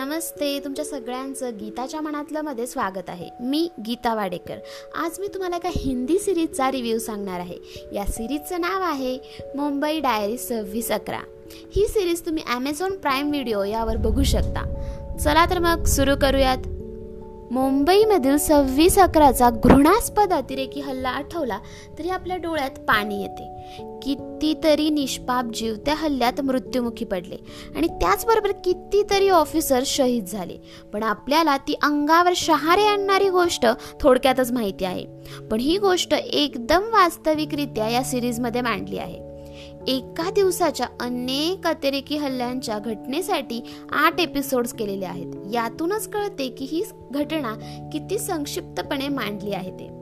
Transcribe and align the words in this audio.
नमस्ते. 0.00 0.58
तुमच्या 0.64 0.84
सगळ्यांचं 0.84 1.56
गीताच्या 1.58 2.00
मनातलं 2.00 2.40
मध्ये 2.40 2.66
स्वागत 2.66 3.08
आहे. 3.08 3.28
मी 3.40 3.68
गीता 3.86 4.14
वाडेकर. 4.14 4.58
आज 4.94 5.20
मी 5.20 5.26
तुम्हाला 5.26 5.56
एका 5.56 5.68
हिंदी 5.76 6.18
सिरीजचा 6.18 6.70
रिव्ह्यू 6.70 6.98
सांगणार 6.98 7.40
आहे. 7.40 7.58
या 7.92 8.06
सिरीजचं 8.06 8.60
नाव 8.60 8.82
आहे 8.82 9.18
मुंबई 9.56 10.00
डायरी 10.00 10.38
सव्वीस 10.38 10.90
अकरा. 10.90 11.20
ही 11.76 11.86
सिरीज 11.88 12.26
तुम्ही 12.26 12.42
ॲमेझॉन 12.46 12.96
प्राईम 12.96 13.30
व्हिडिओ 13.30 13.62
यावर 13.62 13.96
बघू 13.96 14.22
शकता. 14.22 14.64
चला 15.24 15.46
तर 15.50 15.58
मग 15.58 15.84
सुरू 15.84 16.16
करूयात. 16.22 16.58
मुंबईमधील 17.50 18.36
सव्वीस 18.36 18.98
अकराचा 18.98 19.50
घृणास्पद 19.50 20.32
अतिरेकी 20.32 20.80
हल्ला 20.80 21.08
आठवला 21.08 21.58
तरी 21.98 22.08
आपल्या 22.08 22.36
डोळ्यात 22.36 22.70
पाणी 22.70 23.20
येते. 23.20 23.48
कितीतरी 24.02 24.90
निष्पाप 24.90 25.44
जीव 25.44 25.74
त्या 25.74 25.94
हल्ल्यात 25.94 26.40
मृत्युमुखी 26.40 27.04
पडले 27.04 27.36
आणि 27.76 27.86
त्याचबरोबर 27.86 28.52
कितीतरी 28.64 29.28
ऑफिसर 29.28 29.82
शहीद 29.86 30.24
झाले. 30.24 30.56
पण 30.92 31.02
आपल्याला 31.02 31.56
ती 31.56 31.74
अंगावर 31.82 32.32
शहारे 32.36 32.82
आणणारी 32.82 33.28
गोष्ट 33.28 33.66
थोडक्यातच 34.00 34.52
माहिती 34.52 34.84
आहे. 34.84 35.06
पण 35.50 35.60
ही 35.60 35.78
गोष्ट 35.78 36.14
एकदम 36.14 36.82
वास्तविकरित्या 36.82 37.88
या 37.88 38.02
सिरीजमध्ये 38.02 38.60
मांडली 38.60 38.98
आहे. 38.98 39.29
एका 39.88 40.30
दिवसाच्या 40.30 40.86
अनेक 41.00 41.66
अतिरेकी 41.66 42.16
हल्ल्यांच्या 42.16 42.78
घटनेसाठी 42.78 43.60
आठ 43.92 44.20
एपिसोड्स 44.20 44.72
केलेले 44.72 45.04
आहेत. 45.04 45.34
यातूनच 45.52 46.08
कळते 46.08 46.48
की 46.48 46.64
ही 46.64 46.82
घटना 47.10 47.54
किती 47.92 48.18
संक्षिप्तपणे 48.18 49.08
मांडली 49.08 49.52
आहे 49.52 49.70
ते. 49.70 50.00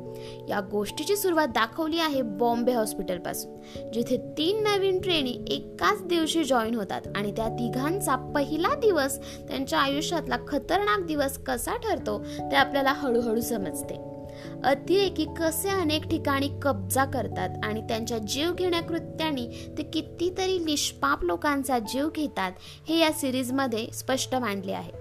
या 0.48 0.60
गोष्टीची 0.60 1.16
सुरुवात 1.16 1.48
दाखवली 1.48 1.98
आहे 1.98 2.22
बॉम्बे 2.22 2.72
हॉस्पिटलपासून 2.72 3.90
जिथे 3.92 4.16
तीन 4.38 4.62
नवीन 4.62 5.00
ट्रेनी 5.00 5.44
एकाच 5.48 6.02
दिवशी 6.02 6.44
जॉईन 6.44 6.74
होतात 6.74 7.00
आणि 7.16 7.32
त्या 7.32 7.48
तिघांचा 7.48 8.16
पहिला 8.16 8.74
दिवस 8.74 9.18
त्यांच्या 9.18 9.78
आयुष्यातला 9.78 10.36
खतरनाक 10.48 11.06
दिवस 11.06 11.38
कसा 11.38 11.76
ठरतो 11.76 12.22
ते 12.22 12.56
आपल्याला 12.56 12.92
हळूहळू 12.92 13.40
समजते. 13.40 14.17
अतिरेकी 14.64 15.24
कसे 15.40 15.70
अनेक 15.70 16.04
ठिकाणी 16.04 16.48
कब्जा 16.62 17.04
करतात 17.04 17.64
आणि 17.64 17.80
त्यांच्या 17.80 18.18
जीव 18.18 18.52
घेण्या 18.52 18.80
कृत्यांनी 18.82 19.46
ते 19.78 19.82
कितीतरी 19.82 20.58
निष्पाप 20.58 21.24
लोकांचा 21.24 21.78
जीव 21.78 22.08
घेतात 22.08 22.52
हे 22.88 22.98
या 22.98 23.12
सिरीजमध्ये 23.12 23.86
स्पष्ट 23.94 24.34
मांडले 24.34 24.72
आहे. 24.72 24.92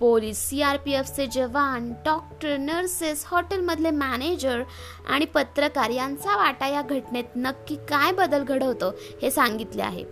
पोलीस 0.00 0.48
सी 0.48 0.62
आर 0.62 0.76
पी 0.76 0.92
एफचे 0.92 1.26
जवान 1.26 1.92
डॉक्टर 2.04 2.56
नर्सेस 2.56 3.24
हॉटेलमधले 3.26 3.90
मॅनेजर 3.90 4.62
आणि 5.08 5.24
पत्रकार 5.24 5.90
यांचा 5.90 6.36
वाटा 6.36 6.66
या 6.66 6.82
घटनेत 6.82 7.36
नक्की 7.36 7.76
काय 7.76 8.12
बदल 8.12 8.42
घडवतो 8.42 8.90
हे 9.22 9.30
सांगितले 9.30 9.82
आहे. 9.82 10.04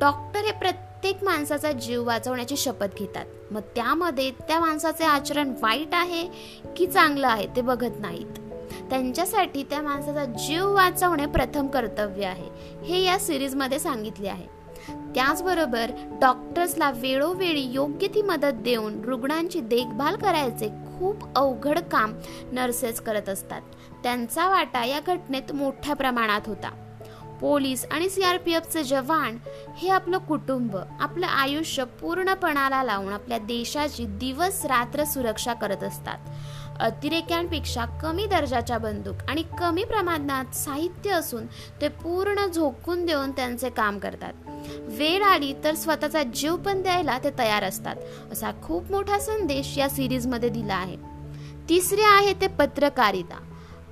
डॉक्टर 0.00 0.40
हे 0.40 0.52
प्रत्येक 0.52 0.91
प्रत्येक 1.02 1.24
माणसाचा 1.24 1.72
जीव 1.72 2.06
वाचवण्याची 2.06 2.56
शपथ 2.56 2.98
घेतात. 2.98 3.24
मग 3.50 3.60
त्यामध्ये 3.60 4.30
त्या 4.30 4.60
माणसाचे 4.60 5.04
आचरण 5.04 5.52
वाईट 5.62 5.88
आहे 5.92 6.28
की 6.76 6.86
चांगलं 6.86 7.28
आहे 7.28 7.46
ते 7.56 7.60
बघत 7.60 8.00
नाहीत. 8.00 8.38
त्यांच्यासाठी 8.90 9.62
त्या 9.62 9.82
माणसाचा 9.82 10.24
जीव 10.24 10.74
वाचवणे 10.74 11.26
प्रथम 11.26 11.66
कर्तव्य 11.66 12.24
आहे. 12.24 12.48
हे 12.84 13.02
या 13.04 13.18
सिरीजमध्ये 13.18 13.78
सांगितले 13.78 14.28
आहे. 14.28 14.46
त्याचबरोबर 15.14 15.90
डॉक्टर्सला 16.20 16.90
वेळोवेळी 16.90 17.72
योग्य 17.72 18.06
ती 18.06 18.22
मदत 18.22 18.54
देऊन 18.54 19.00
रुग्णांची 19.04 19.60
देखभाल 19.60 20.16
करायचे 20.16 20.68
खूप 20.68 21.38
अवघड 21.38 21.78
काम 21.78 22.14
नर्सेस 22.52 23.00
करत 23.00 23.28
असतात. 23.28 23.60
त्यांचा 24.02 24.48
वाटा 24.48 24.84
या 24.84 25.00
घटनेत 25.06 25.52
मोठ्या 25.52 25.94
प्रमाणात 25.94 26.40
होता. 26.46 26.81
पोलीस 27.42 27.86
आणि 27.90 28.08
सीआरपीएफचे 28.10 28.82
जवान 28.82 29.36
हे 29.76 29.88
आपलं 29.88 30.18
कुटुंब 30.18 30.76
आपलं 31.00 31.26
आयुष्य 31.26 31.84
पूर्णपणाला 31.84 32.82
लावून 32.82 33.12
आपल्या 33.12 33.38
देशाची 33.38 34.04
दिवस 34.04 34.64
रात्र 34.64 35.04
सुरक्षा 35.04 35.52
करत 35.52 35.82
असतात. 35.82 36.18
अतिरेक्यांपेक्षा 36.80 37.84
कमी 37.84 38.26
दर्जाच्या 38.26 38.78
बंदूक 38.78 39.16
आणि 39.28 39.42
कमी 39.60 39.84
प्रमाणात 39.84 40.54
साहित्य 40.54 41.10
असून 41.10 41.46
ते 41.80 41.88
पूर्ण 41.88 42.46
झोकून 42.46 43.06
देऊन 43.06 43.30
त्यांचे 43.30 43.70
काम 43.70 43.98
करतात. 43.98 44.32
वेळ 44.78 45.22
आली 45.22 45.54
तर 45.64 45.74
स्वतःचा 45.74 46.22
जीव 46.22 46.56
पण 46.56 46.82
द्यायला 46.82 47.18
ते 47.18 47.30
तयार 47.38 47.64
असतात 47.64 47.96
असा 48.32 48.50
खूप 48.62 48.90
मोठा 48.90 49.18
संदेश 49.18 49.78
या 49.78 49.88
सिरीजमध्ये 49.88 50.48
दिला 50.48 50.74
आहे. 50.74 50.96
तिसरे 51.68 52.02
आहे 52.02 52.32
ते 52.32 52.46
पत्रकारिता. 52.46 53.36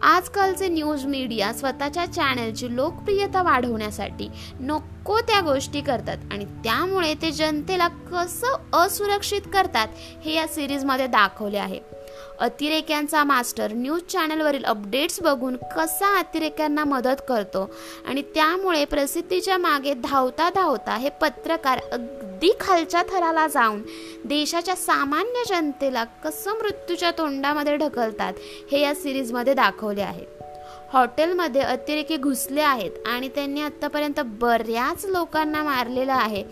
आजकालचे 0.03 0.69
न्यूज 0.69 1.05
मीडिया 1.07 1.53
स्वतःच्या 1.53 2.05
चॅनलची 2.07 2.75
लोकप्रियता 2.77 3.43
वाढवण्यासाठी 3.43 4.29
नको 4.61 5.21
त्या 5.21 5.41
गोष्टी 5.41 5.81
करतात 5.81 6.33
आणि 6.33 6.45
त्यामुळे 6.65 7.15
ते 7.23 7.31
जनतेला 7.31 7.89
कसं 7.89 8.77
असुरक्षित 8.77 9.43
करतात 9.53 9.89
हे 10.25 10.35
या 10.35 10.47
सिरीजमध्ये 10.47 11.07
दाखवले 11.07 11.59
आहे. 11.59 11.81
अतिरेक्यांचा 12.41 13.25
मास्टर 13.25 13.73
न्यूज 13.73 14.03
चॅनलवरील 14.03 14.65
अपडेट्स 14.65 15.21
बघून 15.23 15.57
कसा 15.77 16.19
अतिरेक्यांना 16.19 16.85
मदत 16.85 17.23
करतो 17.29 17.69
आणि 18.09 18.23
त्यामुळे 18.35 18.85
प्रसिद्धीच्या 18.85 19.59
मागे 19.59 19.95
धावता 19.95 20.49
धावता 20.55 20.97
हे 20.97 21.09
पत्रकार 21.21 21.81
अगदी 21.93 22.30
खालच्या 22.61 23.03
थराला 23.03 23.47
जाऊन 23.47 23.83
देशाच्या 24.25 24.77
सामान्य 24.77 25.43
जनतेला 25.49 26.05
कसं 26.05 26.51
मृत्यूच्या 26.53 27.11
तोंडामध्ये 27.11 27.77
ढकलतात 27.77 28.33
हे 28.73 28.81
या 28.81 28.95
सिरीजमध्ये 28.95 29.55
दाखवले 29.55 30.01
आहे. 30.01 30.40
हॉटेलमध्ये 30.93 31.61
अतिरेकी 31.61 32.17
घुसले 32.17 32.61
आहेत 32.61 33.07
आणि 33.07 33.29
त्यांनी 33.29 33.61
आत्तापर्यंत 33.63 34.21
बऱ्याच 34.41 35.05
लोकांना 35.05 35.63
मारलेलं 35.63 36.13
आहे. 36.13 36.43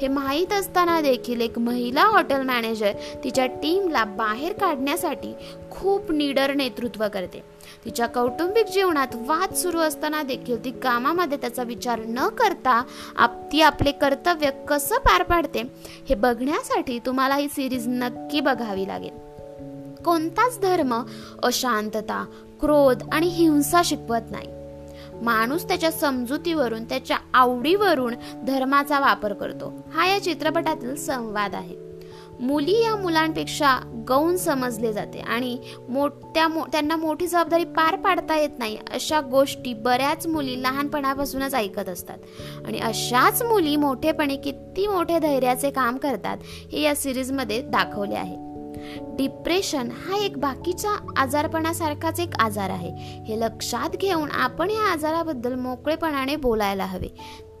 हे 0.00 0.08
माहीत 0.08 0.52
असताना 0.52 1.00
देखील 1.00 1.40
एक 1.40 1.58
महिला 1.58 2.04
हॉटेल 2.04 2.42
मॅनेजर 2.42 2.92
तिच्या 3.24 3.46
टीमला 3.62 4.04
बाहेर 4.04 4.52
काढण्यासाठी 4.52 5.32
खूप 5.70 6.12
निडर 6.12 6.54
नेतृत्व 6.54 7.04
करते. 7.14 7.42
तिच्या 7.84 8.06
कौटुंबिक 8.06 8.66
जीवनात 8.66 9.14
वाद 9.26 9.54
सुरू 9.54 9.78
असताना 9.78 10.22
देखील 10.22 10.64
ती 10.64 10.70
कामामध्ये 10.82 11.38
त्याचा 11.38 11.62
विचार 11.62 12.00
न 12.06 12.28
करता 12.38 12.82
आप 13.16 13.36
ती 13.52 13.60
आपले 13.60 13.92
कर्तव्य 13.92 14.50
कसं 14.68 14.98
पार 14.98 15.22
पाडते 15.22 15.62
हे 16.08 16.14
बघण्यासाठी 16.14 16.98
तुम्हाला 17.06 17.36
ही 17.36 17.48
सिरीज 17.48 17.88
नक्की 17.88 18.40
बघावी 18.40 18.86
लागेल. 18.88 19.27
कोणताच 20.04 20.60
धर्म 20.60 21.02
अशांतता 21.42 22.24
क्रोध 22.60 23.02
आणि 23.12 23.26
हिंसा 23.26 23.82
शिकवत 23.84 24.30
नाही. 24.30 24.48
माणूस 25.22 25.68
त्याच्या 25.68 25.90
समजुतीवरून 25.90 26.84
त्याच्या 26.84 27.16
आवडीवरून 27.34 28.14
धर्माचा 28.46 29.00
वापर 29.00 29.32
करतो. 29.32 29.72
हा 29.94 30.06
या 30.06 30.22
चित्रपटातील 30.22 30.96
संवाद 30.96 31.54
आहे. 31.54 31.88
मुली 32.40 32.82
या 32.82 32.96
मुलांपेक्षा 32.96 34.04
गौण 34.08 34.36
समजले 34.36 34.92
जाते 34.92 35.18
आणि 35.18 35.58
मोठ्या 35.88 36.48
मो 36.48 36.64
त्यांना 36.72 36.96
मोठी 36.96 37.26
जबाबदारी 37.26 37.64
पार 37.64 37.96
पाडता 37.96 38.36
येत 38.36 38.58
नाही 38.58 38.78
अशा 38.94 39.20
गोष्टी 39.20 39.74
बऱ्याच 39.74 40.26
मुली 40.26 40.62
लहानपणापासूनच 40.62 41.54
ऐकत 41.54 41.88
असतात. 41.88 42.18
आणि 42.66 42.78
अशाच 42.78 43.42
मुली 43.42 43.76
मोठेपणे 43.76 44.36
किती 44.36 44.86
मोठे 44.86 45.18
धैर्याचे 45.18 45.70
काम 45.70 45.96
करतात 45.96 46.36
हे 46.72 46.80
या 46.80 46.94
सिरीजमध्ये 46.94 47.62
दाखवले 47.62 48.14
आहे. 48.14 48.47
डिप्रेशन 48.96 49.88
हा 49.90 50.16
एक 50.16 50.38
बाकीच्या 50.38 51.12
आजारपणासारखाच 51.16 52.20
एक 52.20 52.30
आजार 52.38 52.70
आहे. 52.70 52.90
हे 53.24 53.40
लक्षात 53.40 53.90
घेऊन 53.96 54.30
आपण 54.30 54.70
या 54.70 54.92
आजाराबद्दल 54.92 55.54
मोकळेपणाने 55.54 56.36
बोलायला 56.36 56.84
हवे. 56.84 57.08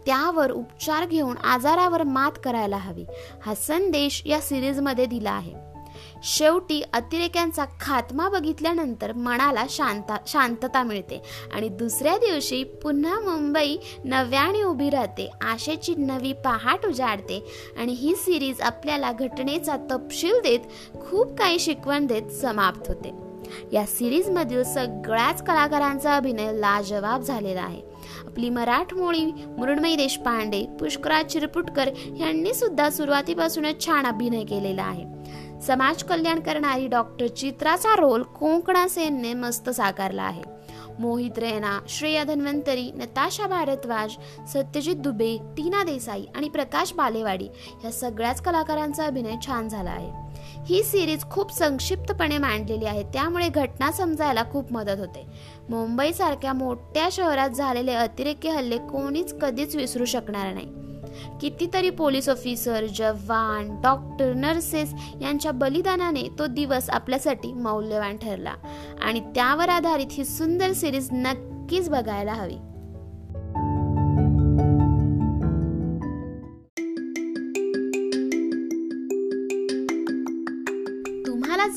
त्यावर 0.06 0.50
उपचार 0.50 1.06
घेऊन 1.06 1.36
आजारावर 1.36 2.02
मात 2.02 2.32
करायला 2.44 2.76
हवी. 2.76 3.04
हा 3.46 3.54
संदेश 3.54 4.22
या 4.26 4.40
सिरीजमध्ये 4.40 5.06
दिला 5.06 5.30
आहे. 5.30 5.67
शेवटी 6.22 6.82
अतिरेक्यांचा 6.92 7.64
खात्मा 7.80 8.28
बघितल्यानंतर 8.28 9.12
मनाला 9.12 9.64
शांता 9.70 10.16
शांतता 10.26 10.82
मिळते. 10.82 11.22
आणि 11.54 11.68
दुसऱ्या 11.68 12.16
दिवशी 12.16 12.64
पुन्हा 12.64 13.20
मुंबई 13.20 13.76
नव्याने 14.04 14.62
उभी 14.62 14.90
राहते. 14.90 15.30
आशेची 15.40 15.94
नवी 15.94 16.32
पहाट 16.32 16.86
उजाडते. 16.86 17.46
आणि 17.78 17.92
ही 17.92 18.14
सिरीज 18.14 18.60
आपल्याला 18.60 19.12
घटनेचा 19.12 19.76
तपशील 19.76 20.34
देत 20.42 20.60
खूप 21.00 21.38
काही 21.38 21.58
शिकवण 21.58 22.06
देत 22.06 22.22
समाप्त 22.22 22.88
होते. 22.88 23.28
या 23.72 23.86
सिरीजमधील 23.86 24.62
सगळ्याच 24.62 25.42
कलाकारांचा 25.42 26.16
अभिनय 26.16 26.52
लाजवाब 26.52 27.20
झालेला 27.20 27.62
आहे. 27.62 27.82
आपली 28.26 28.50
मराठमोळी 28.50 29.24
मृण्मयी 29.58 29.96
देशपांडे 29.96 30.66
पुष्कराज 30.80 31.26
चिरपुटकर 31.26 31.90
यांनी 32.18 32.54
सुद्धा 32.54 32.90
सुरुवातीपासूनच 32.90 33.86
छान 33.86 34.06
अभिनय 34.06 34.44
केलेला 34.44 34.82
आहे. 34.82 35.17
समाज 35.66 36.02
कल्याण 36.02 36.40
करणारी 36.40 36.86
डॉक्टर 36.86 37.26
चित्राचा 37.26 37.96
रोल 37.96 38.22
कोंकणा 38.22 38.88
सेनने 38.88 39.34
मस्त 39.34 39.70
साकारला 39.70 40.22
आहे. 40.22 40.42
मोहित 40.98 41.38
रैना 41.38 41.80
श्रेया 41.88 42.24
धन्वंतरी 42.24 42.90
नताशा 42.92 43.46
भारद्वाज 43.46 44.10
सत्यजित 44.52 44.96
दुबे 44.96 45.36
टीना 45.56 45.82
देसाई 45.82 46.24
आणि 46.36 46.48
प्रकाश 46.48 46.92
बालेवाडी 46.92 47.48
या 47.84 47.92
सगळ्याच 47.92 48.42
कलाकारांचा 48.42 49.04
अभिनय 49.04 49.34
छान 49.46 49.68
झाला 49.68 49.90
आहे. 49.90 50.10
ही 50.66 50.82
सिरीज 50.82 51.24
खूप 51.24 51.52
संक्षिप्तपणे 51.52 52.38
मांडलेली 52.38 52.84
आहे 52.84 53.02
त्यामुळे 53.02 53.48
घटना 53.48 53.92
समजायला 53.92 54.42
खूप 54.52 54.72
मदत 54.72 54.98
होते. 54.98 55.26
मुंबईसारख्या 55.68 56.52
मोठ्या 56.52 57.08
शहरात 57.12 57.50
झालेले 57.50 57.92
अतिरेकी 57.92 58.48
हल्ले 58.48 58.78
कोणीच 58.78 59.38
कधीच 59.38 59.76
विसरू 59.76 60.04
शकणार 60.04 60.52
नाही. 60.54 60.66
कितीतरी 61.40 61.90
पोलीस 61.90 62.28
ऑफिसर 62.28 62.86
जवान 62.86 63.80
डॉक्टर 63.82 64.32
नर्सेस 64.32 64.94
यांच्या 65.20 65.52
बलिदानाने 65.52 66.28
तो 66.38 66.46
दिवस 66.46 66.90
आपल्यासाठी 66.90 67.52
मौल्यवान 67.52 68.16
ठरला. 68.16 68.54
आणि 69.02 69.20
त्यावर 69.20 69.68
आधारित 69.68 70.06
ही 70.10 70.24
सुंदर 70.24 70.72
सिरीज 70.72 71.08
नक्कीच 71.12 71.90
बघायला 71.90 72.32
हवी. 72.32 72.56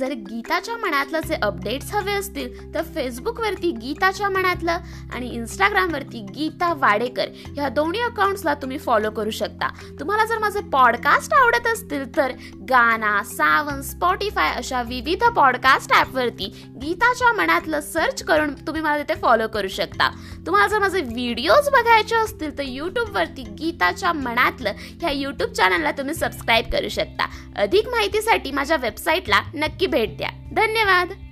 जर 0.01 0.13
गीताच्या 0.30 0.75
मनातलं 0.77 1.19
जे 1.27 1.36
अपडेट्स 1.44 1.92
हवे 1.94 2.12
असतील 2.12 2.74
तर 2.74 2.83
फेसबुकवरती 2.94 3.69
गीताच्या 3.71 4.30
मनातलं 4.30 4.77
आणि 5.13 5.27
इंस्टाग्रामवरती 5.30 6.21
गीता 6.36 6.71
वाडेकर 6.74 7.27
ह्या 7.56 7.68
दोन्ही 7.69 8.01
अकाउंट्सला 8.01 8.53
तुम्ही 8.62 8.77
फॉलो 8.77 9.09
करू 9.12 9.30
शकता. 9.31 9.68
तुम्हाला 10.00 10.25
जर 10.25 10.39
माझे 10.39 10.59
पॉडकास्ट 10.71 11.33
आवडत 11.33 11.68
असतील 11.68 12.06
तर 12.18 12.31
गाना 12.69 13.21
सावन 13.27 13.81
स्पॉटीफाय 13.81 14.50
अशा 14.56 14.81
विविध 14.88 15.24
पॉडकास्ट 15.36 15.94
ॲपवरती 15.94 16.45
गीताच्या 16.81 17.31
मनातलं 17.33 17.81
सर्च 17.81 18.24
करून 18.24 18.53
तुम्ही 18.68 18.81
मला 18.81 18.98
तिथे 18.98 19.19
फॉलो 19.21 19.48
करू 19.53 19.68
शकता. 19.68 20.09
तुम्हाला 20.45 20.68
जर 20.68 20.80
माझे 20.80 21.01
व्हिडिओज 21.01 21.69
बघायचे 21.74 22.15
असतील 22.15 22.57
तर 22.57 22.63
यूट्यूबवरती 22.68 23.44
गीताच्या 23.59 24.13
मनातलं 24.13 24.74
ह्या 25.01 25.12
यूट्यूब 25.12 25.51
चॅनलला 25.51 25.92
तुम्ही 25.92 26.15
सबस्क्राईब 26.15 26.71
करू 26.74 26.89
शकता. 26.89 27.30
अधिक 27.62 27.88
माहितीसाठी 27.89 28.51
माझ्या 28.51 28.77
वेबसाईटला 28.81 29.42
नक्की 29.53 29.88
भेट 29.91 30.17
द्या. 30.17 30.29
धन्यवाद. 30.53 31.31